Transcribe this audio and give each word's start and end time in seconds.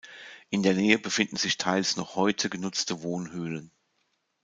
In 0.49 0.63
der 0.63 0.73
Nähe 0.73 0.97
befinden 0.97 1.35
sich 1.35 1.59
teils 1.59 1.95
noch 1.95 2.15
heute 2.15 2.49
genutzte 2.49 3.03
Wohnhöhlen. 3.03 3.69